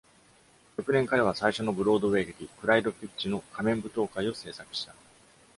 [0.79, 4.95] 翌年、彼は最初のブロードウェイ劇、クライド・フィッチの「仮面舞踏会」を制作した。